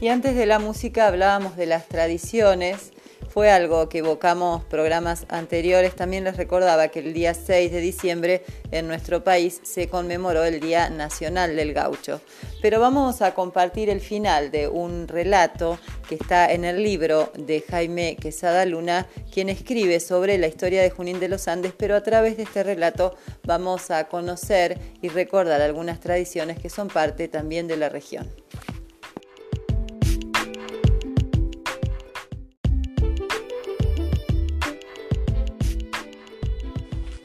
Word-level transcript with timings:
Y 0.00 0.08
antes 0.08 0.34
de 0.34 0.46
la 0.46 0.58
música 0.58 1.06
hablábamos 1.06 1.56
de 1.56 1.66
las 1.66 1.86
tradiciones. 1.88 2.92
Fue 3.28 3.50
algo 3.50 3.88
que 3.88 3.98
evocamos 3.98 4.62
programas 4.64 5.26
anteriores. 5.28 5.96
También 5.96 6.22
les 6.22 6.36
recordaba 6.36 6.88
que 6.88 7.00
el 7.00 7.12
día 7.12 7.34
6 7.34 7.72
de 7.72 7.80
diciembre 7.80 8.44
en 8.70 8.86
nuestro 8.86 9.24
país 9.24 9.60
se 9.64 9.88
conmemoró 9.88 10.44
el 10.44 10.60
Día 10.60 10.88
Nacional 10.88 11.56
del 11.56 11.72
Gaucho. 11.72 12.20
Pero 12.62 12.78
vamos 12.78 13.22
a 13.22 13.34
compartir 13.34 13.90
el 13.90 14.00
final 14.00 14.52
de 14.52 14.68
un 14.68 15.08
relato 15.08 15.80
que 16.08 16.14
está 16.14 16.52
en 16.52 16.64
el 16.64 16.82
libro 16.82 17.32
de 17.36 17.64
Jaime 17.68 18.16
Quesada 18.20 18.64
Luna, 18.66 19.08
quien 19.32 19.48
escribe 19.48 19.98
sobre 19.98 20.38
la 20.38 20.46
historia 20.46 20.82
de 20.82 20.90
Junín 20.90 21.18
de 21.18 21.28
los 21.28 21.48
Andes, 21.48 21.72
pero 21.76 21.96
a 21.96 22.02
través 22.02 22.36
de 22.36 22.44
este 22.44 22.62
relato 22.62 23.16
vamos 23.42 23.90
a 23.90 24.04
conocer 24.04 24.78
y 25.02 25.08
recordar 25.08 25.60
algunas 25.60 25.98
tradiciones 25.98 26.58
que 26.58 26.70
son 26.70 26.86
parte 26.86 27.26
también 27.26 27.66
de 27.66 27.78
la 27.78 27.88
región. 27.88 28.30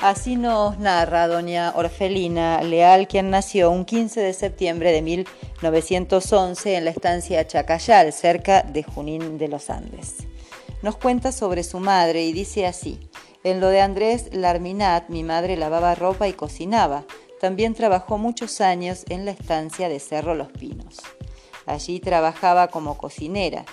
Así 0.10 0.38
nos 0.38 0.80
narra 0.80 1.28
doña 1.28 1.72
Orfelina 1.76 2.64
Leal, 2.64 3.08
quien 3.08 3.30
nació 3.30 3.70
un 3.70 3.86
15 3.86 4.20
de 4.22 4.34
septiembre 4.34 4.92
de 4.92 5.04
1911 5.04 6.78
en 6.78 6.86
la 6.86 6.90
estancia 6.90 7.46
Chacayal, 7.46 8.12
cerca 8.12 8.64
de 8.64 8.82
Junín 8.82 9.38
de 9.38 9.48
los 9.48 9.70
Andes. 9.70 10.16
Nos 10.82 10.98
cuenta 10.98 11.32
sobre 11.32 11.62
su 11.62 11.80
madre 11.80 12.24
y 12.24 12.34
dice 12.34 12.66
así, 12.66 13.00
en 13.44 13.60
lo 13.60 13.68
de 13.68 13.82
Andrés 13.82 14.30
Larminat, 14.32 15.10
mi 15.10 15.24
madre 15.24 15.58
lavaba 15.58 15.94
ropa 15.94 16.28
y 16.28 16.34
cocinaba. 16.34 17.06
También 17.40 17.76
trabajó 17.76 18.18
muchos 18.18 18.62
años 18.62 19.06
en 19.10 19.26
la 19.26 19.32
estancia 19.32 19.90
de 19.90 20.00
Cerro 20.00 20.34
Los 20.34 20.52
Pinos. 20.52 20.98
Allí 21.68 22.00
trabajaba 22.00 22.70
como 22.70 22.98
cocinera. 22.98 23.64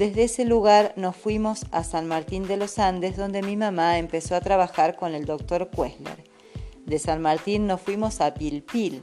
Desde 0.00 0.22
ese 0.22 0.46
lugar 0.46 0.94
nos 0.96 1.14
fuimos 1.14 1.66
a 1.72 1.84
San 1.84 2.08
Martín 2.08 2.48
de 2.48 2.56
los 2.56 2.78
Andes, 2.78 3.18
donde 3.18 3.42
mi 3.42 3.54
mamá 3.54 3.98
empezó 3.98 4.34
a 4.34 4.40
trabajar 4.40 4.96
con 4.96 5.14
el 5.14 5.26
doctor 5.26 5.68
Kuesler. 5.68 6.24
De 6.86 6.98
San 6.98 7.20
Martín 7.20 7.66
nos 7.66 7.82
fuimos 7.82 8.22
a 8.22 8.32
Pilpil. 8.32 9.02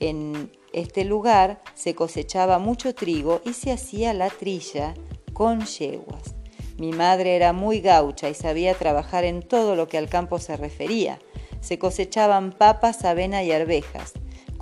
En 0.00 0.50
este 0.72 1.04
lugar 1.04 1.62
se 1.74 1.94
cosechaba 1.94 2.58
mucho 2.58 2.96
trigo 2.96 3.42
y 3.44 3.52
se 3.52 3.70
hacía 3.70 4.12
la 4.12 4.28
trilla 4.28 4.94
con 5.34 5.66
yeguas. 5.66 6.34
Mi 6.78 6.90
madre 6.90 7.36
era 7.36 7.52
muy 7.52 7.78
gaucha 7.78 8.28
y 8.28 8.34
sabía 8.34 8.74
trabajar 8.74 9.22
en 9.22 9.40
todo 9.40 9.76
lo 9.76 9.86
que 9.86 9.98
al 9.98 10.08
campo 10.08 10.40
se 10.40 10.56
refería. 10.56 11.20
Se 11.60 11.78
cosechaban 11.78 12.50
papas, 12.50 13.04
avena 13.04 13.44
y 13.44 13.52
arvejas. 13.52 14.14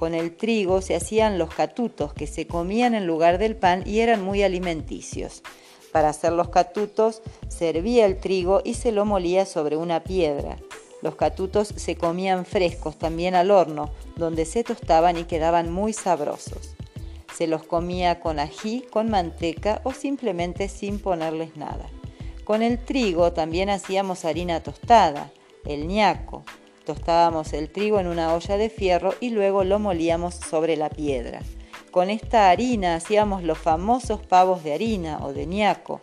Con 0.02 0.14
el 0.14 0.34
trigo 0.34 0.82
se 0.82 0.96
hacían 0.96 1.38
los 1.38 1.54
catutos 1.54 2.12
que 2.12 2.26
se 2.26 2.48
comían 2.48 2.96
en 2.96 3.06
lugar 3.06 3.38
del 3.38 3.54
pan 3.54 3.84
y 3.86 4.00
eran 4.00 4.20
muy 4.20 4.42
alimenticios. 4.42 5.44
Para 5.92 6.08
hacer 6.08 6.32
los 6.32 6.48
catutos 6.48 7.22
servía 7.46 8.04
el 8.06 8.18
trigo 8.18 8.62
y 8.64 8.74
se 8.74 8.90
lo 8.90 9.04
molía 9.04 9.46
sobre 9.46 9.76
una 9.76 10.02
piedra. 10.02 10.56
Los 11.02 11.14
catutos 11.14 11.68
se 11.76 11.94
comían 11.94 12.44
frescos 12.44 12.98
también 12.98 13.36
al 13.36 13.52
horno, 13.52 13.92
donde 14.16 14.44
se 14.44 14.64
tostaban 14.64 15.18
y 15.18 15.22
quedaban 15.22 15.70
muy 15.70 15.92
sabrosos. 15.92 16.74
Se 17.32 17.46
los 17.46 17.62
comía 17.62 18.18
con 18.18 18.40
ají, 18.40 18.84
con 18.90 19.08
manteca 19.08 19.82
o 19.84 19.92
simplemente 19.92 20.66
sin 20.68 20.98
ponerles 20.98 21.56
nada. 21.56 21.88
Con 22.42 22.62
el 22.62 22.80
trigo 22.80 23.32
también 23.32 23.70
hacíamos 23.70 24.24
harina 24.24 24.64
tostada, 24.64 25.30
el 25.64 25.86
ñaco. 25.86 26.42
Tostábamos 26.84 27.52
el 27.52 27.70
trigo 27.70 28.00
en 28.00 28.06
una 28.06 28.34
olla 28.34 28.56
de 28.56 28.68
fierro 28.68 29.14
y 29.20 29.30
luego 29.30 29.64
lo 29.64 29.78
molíamos 29.78 30.34
sobre 30.34 30.76
la 30.76 30.90
piedra. 30.90 31.40
Con 31.90 32.10
esta 32.10 32.50
harina 32.50 32.94
hacíamos 32.96 33.42
los 33.42 33.58
famosos 33.58 34.20
pavos 34.20 34.64
de 34.64 34.72
harina 34.72 35.18
o 35.22 35.32
de 35.32 35.46
ñaco. 35.46 36.00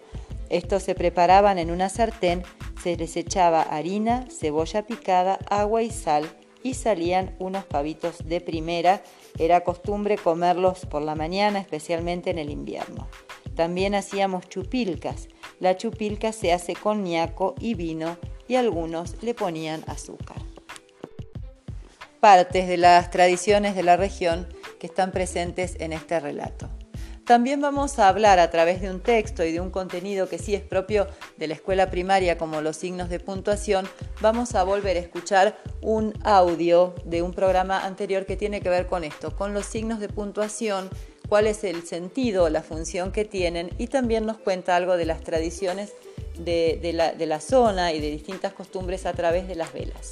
Estos 0.50 0.84
se 0.84 0.96
preparaban 0.96 1.58
en 1.58 1.72
una 1.72 1.90
sartén, 1.90 2.44
se 2.82 2.96
les 2.96 3.18
echaba 3.18 3.62
harina, 3.62 4.26
cebolla 4.30 4.86
picada, 4.86 5.40
agua 5.50 5.82
y 5.84 5.92
sal 5.92 6.30
y 6.64 6.74
salían 6.76 7.36
unos 7.40 7.66
pavitos 7.66 8.26
de 8.26 8.42
primera. 8.42 9.02
Era 9.38 9.62
costumbre 9.62 10.18
comerlos 10.18 10.86
por 10.86 11.02
la 11.02 11.16
mañana, 11.16 11.60
especialmente 11.60 12.30
en 12.30 12.38
el 12.38 12.50
invierno. 12.50 13.08
También 13.56 13.96
hacíamos 13.96 14.48
chupilcas. 14.48 15.28
La 15.60 15.76
chupilca 15.76 16.32
se 16.32 16.54
hace 16.54 16.76
con 16.76 17.04
ñaco 17.04 17.56
y 17.60 17.74
vino 17.74 18.18
y 18.48 18.56
algunos 18.56 19.22
le 19.22 19.34
ponían 19.34 19.84
azúcar. 19.88 20.38
Partes 22.20 22.68
de 22.68 22.78
las 22.78 23.12
tradiciones 23.12 23.76
de 23.76 23.84
la 23.84 23.96
región 23.96 24.48
que 24.80 24.88
están 24.88 25.12
presentes 25.12 25.76
en 25.80 25.94
este 25.94 26.20
relato. 26.20 26.70
También 27.30 27.62
vamos 27.62 28.00
a 28.00 28.08
hablar 28.08 28.40
a 28.40 28.50
través 28.50 28.82
de 28.82 28.90
un 28.90 29.02
texto 29.02 29.46
y 29.46 29.52
de 29.52 29.62
un 29.62 29.70
contenido 29.70 30.28
que 30.28 30.40
sí 30.40 30.56
es 30.56 30.64
propio 30.64 31.08
de 31.38 31.48
la 31.48 31.54
escuela 31.54 31.92
primaria 31.92 32.40
como 32.40 32.60
los 32.60 32.76
signos 32.76 33.08
de 33.08 33.20
puntuación, 33.20 33.88
vamos 34.20 34.56
a 34.56 34.64
volver 34.64 34.98
a 34.98 35.00
escuchar 35.00 35.56
un 35.82 36.14
audio 36.24 36.96
de 37.06 37.22
un 37.22 37.34
programa 37.34 37.86
anterior 37.86 38.26
que 38.26 38.36
tiene 38.36 38.62
que 38.62 38.70
ver 38.70 38.88
con 38.88 39.04
esto, 39.04 39.36
con 39.36 39.54
los 39.54 39.68
signos 39.68 40.00
de 40.00 40.10
puntuación, 40.10 40.90
cuál 41.30 41.46
es 41.46 41.64
el 41.64 41.84
sentido, 41.84 42.50
la 42.50 42.64
función 42.64 43.12
que 43.12 43.26
tienen 43.26 43.70
y 43.78 43.88
también 43.88 44.26
nos 44.26 44.40
cuenta 44.40 44.76
algo 44.76 44.98
de 44.98 45.06
las 45.06 45.22
tradiciones 45.22 45.94
de, 46.40 46.80
la, 46.94 47.14
de 47.14 47.26
la 47.28 47.40
zona 47.40 47.94
y 47.94 48.02
de 48.02 48.10
distintas 48.10 48.54
costumbres 48.54 49.06
a 49.06 49.14
través 49.14 49.48
de 49.48 49.54
las 49.54 49.72
velas. 49.72 50.10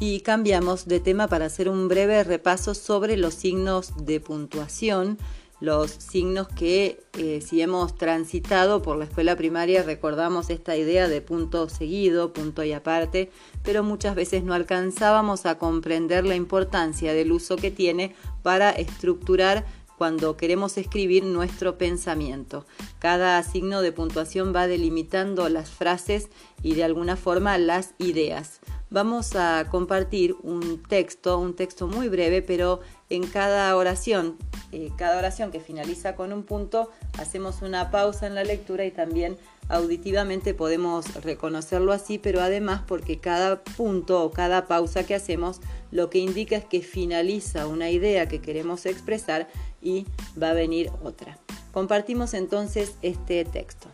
Y 0.00 0.20
cambiamos 0.20 0.88
de 0.88 0.98
tema 0.98 1.28
para 1.28 1.44
hacer 1.44 1.68
un 1.68 1.86
breve 1.86 2.24
repaso 2.24 2.74
sobre 2.74 3.18
los 3.18 3.34
signos 3.34 3.92
de 4.06 4.18
puntuación, 4.18 5.18
los 5.60 5.90
signos 5.90 6.48
que 6.48 7.04
eh, 7.18 7.42
si 7.46 7.60
hemos 7.60 7.94
transitado 7.98 8.80
por 8.80 8.96
la 8.96 9.04
escuela 9.04 9.36
primaria 9.36 9.82
recordamos 9.82 10.48
esta 10.48 10.74
idea 10.74 11.06
de 11.06 11.20
punto 11.20 11.68
seguido, 11.68 12.32
punto 12.32 12.64
y 12.64 12.72
aparte, 12.72 13.30
pero 13.62 13.82
muchas 13.82 14.14
veces 14.14 14.42
no 14.42 14.54
alcanzábamos 14.54 15.44
a 15.44 15.58
comprender 15.58 16.24
la 16.24 16.34
importancia 16.34 17.12
del 17.12 17.30
uso 17.30 17.56
que 17.56 17.70
tiene 17.70 18.14
para 18.42 18.70
estructurar 18.70 19.66
cuando 19.98 20.38
queremos 20.38 20.78
escribir 20.78 21.24
nuestro 21.24 21.76
pensamiento. 21.76 22.64
Cada 23.00 23.42
signo 23.42 23.82
de 23.82 23.92
puntuación 23.92 24.54
va 24.56 24.66
delimitando 24.66 25.46
las 25.50 25.68
frases 25.68 26.30
y 26.62 26.72
de 26.72 26.84
alguna 26.84 27.16
forma 27.16 27.58
las 27.58 27.92
ideas 27.98 28.60
vamos 28.90 29.36
a 29.36 29.66
compartir 29.70 30.36
un 30.42 30.82
texto, 30.82 31.38
un 31.38 31.54
texto 31.54 31.86
muy 31.86 32.08
breve, 32.08 32.42
pero 32.42 32.80
en 33.08 33.26
cada 33.26 33.74
oración, 33.76 34.36
eh, 34.72 34.90
cada 34.96 35.18
oración 35.18 35.50
que 35.50 35.60
finaliza 35.60 36.16
con 36.16 36.32
un 36.32 36.42
punto, 36.42 36.90
hacemos 37.18 37.62
una 37.62 37.90
pausa 37.90 38.26
en 38.26 38.34
la 38.34 38.44
lectura 38.44 38.84
y 38.84 38.90
también 38.90 39.36
auditivamente 39.68 40.52
podemos 40.52 41.22
reconocerlo 41.22 41.92
así, 41.92 42.18
pero 42.18 42.40
además 42.40 42.82
porque 42.86 43.18
cada 43.18 43.62
punto 43.62 44.24
o 44.24 44.32
cada 44.32 44.66
pausa 44.66 45.06
que 45.06 45.14
hacemos 45.14 45.60
lo 45.92 46.10
que 46.10 46.18
indica 46.18 46.56
es 46.56 46.64
que 46.64 46.82
finaliza 46.82 47.68
una 47.68 47.90
idea 47.90 48.26
que 48.26 48.40
queremos 48.40 48.84
expresar 48.86 49.48
y 49.80 50.06
va 50.40 50.50
a 50.50 50.54
venir 50.54 50.90
otra. 51.04 51.38
Compartimos 51.72 52.34
entonces 52.34 52.94
este 53.02 53.44
texto. 53.44 53.88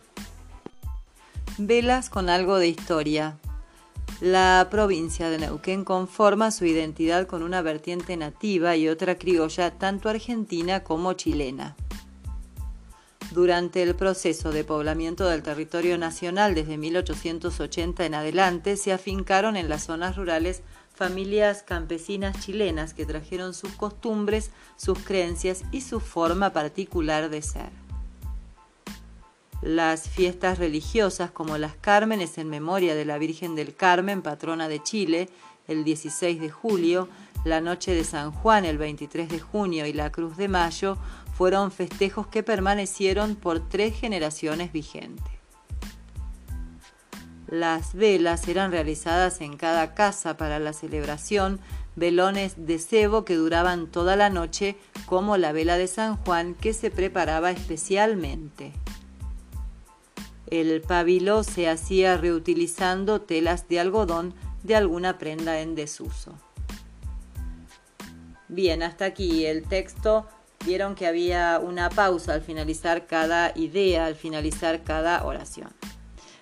Velas 1.59 2.09
con 2.09 2.29
algo 2.29 2.57
de 2.57 2.67
historia, 2.67 3.37
la 4.19 4.67
provincia 4.71 5.29
de 5.29 5.37
Neuquén 5.37 5.83
conforma 5.83 6.49
su 6.49 6.65
identidad 6.65 7.27
con 7.27 7.43
una 7.43 7.61
vertiente 7.61 8.17
nativa 8.17 8.75
y 8.75 8.87
otra 8.87 9.17
criolla 9.17 9.71
tanto 9.77 10.09
argentina 10.09 10.83
como 10.83 11.13
chilena. 11.13 11.75
Durante 13.31 13.83
el 13.83 13.93
proceso 13.93 14.51
de 14.51 14.63
poblamiento 14.63 15.27
del 15.27 15.43
territorio 15.43 15.97
nacional 15.97 16.55
desde 16.55 16.77
1880 16.77 18.05
en 18.05 18.15
adelante 18.15 18.77
se 18.77 18.91
afincaron 18.91 19.55
en 19.55 19.69
las 19.69 19.83
zonas 19.83 20.15
rurales 20.15 20.63
familias 20.95 21.61
campesinas 21.61 22.39
chilenas 22.43 22.95
que 22.95 23.05
trajeron 23.05 23.53
sus 23.53 23.71
costumbres, 23.73 24.49
sus 24.77 24.97
creencias 24.97 25.63
y 25.71 25.81
su 25.81 25.99
forma 25.99 26.53
particular 26.53 27.29
de 27.29 27.43
ser. 27.43 27.86
Las 29.61 30.07
fiestas 30.07 30.59
religiosas 30.59 31.31
como 31.31 31.57
las 31.57 31.75
Cármenes 31.75 32.37
en 32.37 32.49
memoria 32.49 32.93
de 32.93 33.05
la 33.05 33.17
Virgen 33.17 33.55
del 33.55 33.75
Carmen, 33.75 34.21
patrona 34.21 34.67
de 34.67 34.83
Chile, 34.83 35.29
el 35.67 35.83
16 35.83 36.39
de 36.39 36.49
julio, 36.49 37.09
la 37.43 37.61
Noche 37.61 37.93
de 37.93 38.03
San 38.03 38.31
Juan 38.31 38.65
el 38.65 38.77
23 38.77 39.29
de 39.29 39.39
junio 39.39 39.85
y 39.85 39.93
la 39.93 40.11
Cruz 40.11 40.37
de 40.37 40.47
Mayo 40.47 40.97
fueron 41.33 41.71
festejos 41.71 42.27
que 42.27 42.43
permanecieron 42.43 43.35
por 43.35 43.67
tres 43.67 43.95
generaciones 43.95 44.71
vigentes. 44.71 45.37
Las 47.47 47.93
velas 47.93 48.47
eran 48.47 48.71
realizadas 48.71 49.39
en 49.39 49.55
cada 49.55 49.93
casa 49.93 50.35
para 50.35 50.59
la 50.59 50.73
celebración, 50.73 51.59
velones 51.95 52.65
de 52.65 52.77
cebo 52.77 53.23
que 53.23 53.35
duraban 53.35 53.87
toda 53.87 54.15
la 54.15 54.29
noche, 54.29 54.75
como 55.05 55.37
la 55.37 55.53
vela 55.53 55.77
de 55.77 55.87
San 55.87 56.17
Juan 56.17 56.55
que 56.55 56.73
se 56.73 56.91
preparaba 56.91 57.51
especialmente. 57.51 58.73
El 60.49 60.81
pabilo 60.81 61.43
se 61.43 61.69
hacía 61.69 62.17
reutilizando 62.17 63.21
telas 63.21 63.67
de 63.67 63.79
algodón 63.79 64.33
de 64.63 64.75
alguna 64.75 65.17
prenda 65.17 65.59
en 65.59 65.75
desuso. 65.75 66.33
Bien, 68.47 68.81
hasta 68.81 69.05
aquí 69.05 69.45
el 69.45 69.63
texto. 69.63 70.25
Vieron 70.65 70.95
que 70.95 71.05
había 71.05 71.59
una 71.59 71.89
pausa 71.89 72.33
al 72.33 72.41
finalizar 72.41 73.07
cada 73.07 73.51
idea, 73.55 74.05
al 74.05 74.15
finalizar 74.15 74.83
cada 74.83 75.23
oración. 75.25 75.69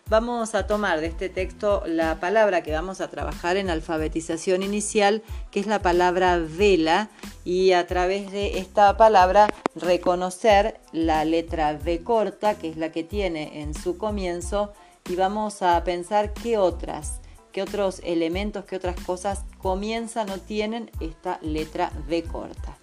Vamos 0.08 0.54
a 0.54 0.68
tomar 0.68 1.02
de 1.02 1.08
este 1.08 1.30
texto 1.30 1.82
la 1.88 2.20
palabra 2.20 2.62
que 2.62 2.72
vamos 2.72 3.02
a 3.02 3.10
trabajar 3.10 3.58
en 3.58 3.72
alfabetización 3.72 4.62
inicial, 4.62 5.24
que 5.50 5.60
es 5.60 5.66
la 5.66 5.82
palabra 5.82 6.38
vela, 6.38 7.10
y 7.44 7.72
a 7.72 7.88
través 7.88 8.32
de 8.32 8.60
esta 8.60 8.98
palabra 8.98 9.48
reconocer 9.74 10.80
la 10.92 11.26
letra 11.26 11.72
V 11.84 12.04
corta, 12.04 12.54
que 12.54 12.70
es 12.70 12.78
la 12.78 12.92
que 12.92 13.04
tiene 13.04 13.64
en 13.64 13.74
su 13.74 13.98
comienzo, 13.98 14.74
y 15.10 15.16
vamos 15.16 15.64
a 15.64 15.84
pensar 15.84 16.34
qué 16.34 16.60
otras, 16.60 17.20
qué 17.52 17.64
otros 17.64 18.00
elementos, 18.04 18.66
qué 18.66 18.76
otras 18.76 19.00
cosas 19.08 19.44
comienzan 19.58 20.30
o 20.30 20.38
tienen 20.38 20.92
esta 21.00 21.40
letra 21.42 21.92
V 22.08 22.22
corta. 22.26 22.78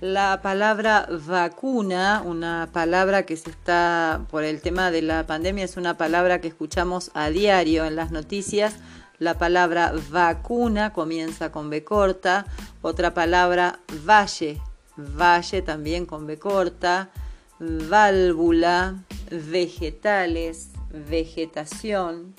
La 0.00 0.40
palabra 0.40 1.06
vacuna, 1.26 2.22
una 2.24 2.70
palabra 2.72 3.26
que 3.26 3.36
se 3.36 3.50
está, 3.50 4.24
por 4.30 4.44
el 4.44 4.62
tema 4.62 4.90
de 4.90 5.02
la 5.02 5.26
pandemia, 5.26 5.66
es 5.66 5.76
una 5.76 5.98
palabra 5.98 6.40
que 6.40 6.48
escuchamos 6.48 7.10
a 7.12 7.28
diario 7.28 7.84
en 7.84 7.96
las 7.96 8.10
noticias. 8.10 8.76
La 9.18 9.36
palabra 9.36 9.92
vacuna 10.10 10.94
comienza 10.94 11.52
con 11.52 11.68
B 11.68 11.84
corta. 11.84 12.46
Otra 12.80 13.12
palabra 13.12 13.80
valle, 14.06 14.62
valle 14.96 15.60
también 15.60 16.06
con 16.06 16.26
B 16.26 16.38
corta. 16.38 17.10
Válvula, 17.58 19.04
vegetales, 19.30 20.70
vegetación, 21.10 22.34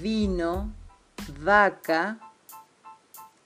vino, 0.00 0.72
vaca, 1.40 2.18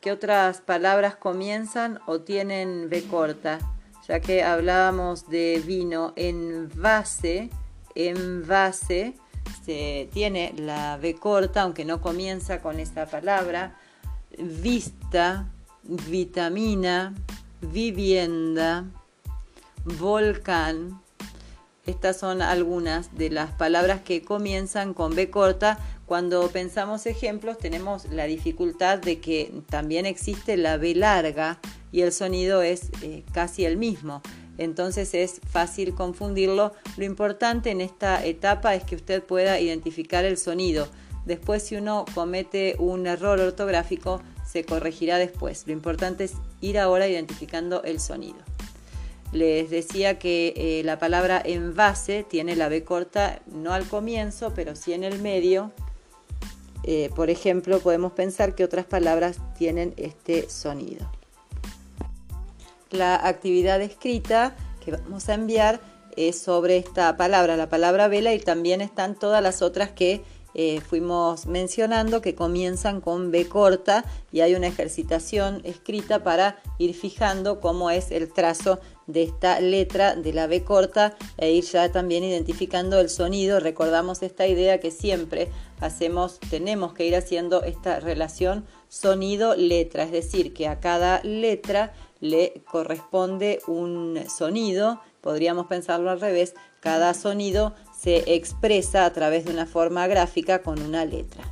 ¿Qué 0.00 0.12
otras 0.12 0.62
palabras 0.62 1.14
comienzan 1.17 2.00
o 2.06 2.20
tienen 2.20 2.88
B 2.88 3.05
corta? 3.05 3.58
Ya 4.08 4.19
que 4.20 4.43
hablábamos 4.43 5.29
de 5.29 5.62
vino 5.67 6.14
en 6.17 6.70
base, 6.75 7.50
en 7.94 8.47
base, 8.47 9.12
se 9.62 10.08
tiene 10.11 10.55
la 10.56 10.97
B 10.97 11.17
corta, 11.17 11.61
aunque 11.61 11.85
no 11.85 12.00
comienza 12.00 12.62
con 12.62 12.81
esta 12.81 13.05
palabra. 13.05 13.76
Vista, 14.38 15.47
vitamina, 15.82 17.14
vivienda, 17.61 18.87
volcán. 19.85 20.99
Estas 21.85 22.19
son 22.19 22.41
algunas 22.41 23.19
de 23.19 23.29
las 23.29 23.50
palabras 23.50 24.00
que 24.00 24.23
comienzan 24.23 24.94
con 24.94 25.14
B 25.14 25.29
corta 25.29 25.79
cuando 26.10 26.48
pensamos 26.48 27.06
ejemplos 27.06 27.56
tenemos 27.58 28.06
la 28.10 28.24
dificultad 28.24 28.98
de 28.98 29.20
que 29.20 29.52
también 29.68 30.06
existe 30.06 30.56
la 30.56 30.76
B 30.76 30.96
larga 30.96 31.60
y 31.92 32.00
el 32.00 32.10
sonido 32.10 32.62
es 32.62 32.90
eh, 33.02 33.22
casi 33.32 33.64
el 33.64 33.76
mismo. 33.76 34.20
Entonces 34.58 35.14
es 35.14 35.40
fácil 35.48 35.94
confundirlo. 35.94 36.72
Lo 36.96 37.04
importante 37.04 37.70
en 37.70 37.80
esta 37.80 38.26
etapa 38.26 38.74
es 38.74 38.82
que 38.82 38.96
usted 38.96 39.22
pueda 39.22 39.60
identificar 39.60 40.24
el 40.24 40.36
sonido. 40.36 40.88
Después 41.26 41.62
si 41.62 41.76
uno 41.76 42.04
comete 42.12 42.74
un 42.80 43.06
error 43.06 43.38
ortográfico 43.38 44.20
se 44.44 44.64
corregirá 44.64 45.16
después. 45.16 45.62
Lo 45.68 45.72
importante 45.72 46.24
es 46.24 46.32
ir 46.60 46.80
ahora 46.80 47.06
identificando 47.06 47.84
el 47.84 48.00
sonido. 48.00 48.38
Les 49.30 49.70
decía 49.70 50.18
que 50.18 50.54
eh, 50.56 50.82
la 50.82 50.98
palabra 50.98 51.40
envase 51.44 52.24
tiene 52.28 52.56
la 52.56 52.68
B 52.68 52.82
corta 52.82 53.42
no 53.46 53.72
al 53.72 53.86
comienzo, 53.86 54.52
pero 54.56 54.74
sí 54.74 54.92
en 54.92 55.04
el 55.04 55.20
medio 55.20 55.70
eh, 56.84 57.10
por 57.14 57.30
ejemplo, 57.30 57.80
podemos 57.80 58.12
pensar 58.12 58.54
que 58.54 58.64
otras 58.64 58.86
palabras 58.86 59.38
tienen 59.58 59.94
este 59.96 60.48
sonido. 60.48 61.10
La 62.90 63.14
actividad 63.26 63.80
escrita 63.82 64.56
que 64.84 64.92
vamos 64.92 65.28
a 65.28 65.34
enviar 65.34 65.80
es 66.16 66.40
sobre 66.40 66.76
esta 66.76 67.16
palabra, 67.16 67.56
la 67.56 67.68
palabra 67.68 68.08
vela, 68.08 68.34
y 68.34 68.40
también 68.40 68.80
están 68.80 69.14
todas 69.14 69.42
las 69.42 69.62
otras 69.62 69.90
que 69.90 70.22
eh, 70.55 70.81
fuimos 70.81 71.47
mencionando 71.47 72.20
que 72.20 72.35
comienzan 72.35 73.00
con 73.00 73.31
B 73.31 73.49
corta 73.49 74.05
y 74.32 74.41
hay 74.41 74.55
una 74.55 74.67
ejercitación 74.67 75.61
escrita 75.64 76.23
para 76.25 76.61
ir 76.79 76.94
fijando 76.94 77.61
cómo 77.61 77.91
es 77.91 78.11
el 78.11 78.32
trazo 78.32 78.81
de 79.06 79.25
esta 79.25 79.61
letra 79.61 80.14
de 80.14 80.32
la 80.32 80.47
B 80.47 80.64
corta 80.64 81.17
e 81.37 81.52
ir 81.52 81.64
ya 81.64 81.91
también 81.91 82.25
identificando 82.25 83.00
el 83.00 83.08
sonido. 83.11 83.61
Recordamos 83.61 84.23
esta 84.23 84.47
idea 84.47 84.81
que 84.81 84.91
siempre 84.91 85.49
hacemos, 85.81 86.38
tenemos 86.50 86.93
que 86.94 87.06
ir 87.06 87.17
haciendo 87.17 87.62
esta 87.62 88.00
relación 88.00 88.64
sonido-letra, 88.88 90.05
es 90.05 90.12
decir, 90.12 90.52
que 90.52 90.69
a 90.69 90.81
cada 90.81 91.23
letra 91.23 91.93
le 92.20 92.62
corresponde 92.70 93.61
un 93.67 94.19
sonido, 94.29 95.00
podríamos 95.20 95.67
pensarlo 95.67 96.11
al 96.11 96.20
revés, 96.20 96.55
cada 96.81 97.14
sonido 97.14 97.75
se 98.00 98.35
expresa 98.35 99.05
a 99.05 99.12
través 99.12 99.44
de 99.44 99.52
una 99.52 99.67
forma 99.67 100.06
gráfica 100.06 100.62
con 100.62 100.81
una 100.81 101.05
letra. 101.05 101.44